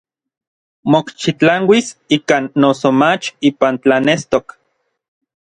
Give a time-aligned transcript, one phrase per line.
[0.91, 4.45] Mokxitlanuis ikan noso mach ipan tlanestok.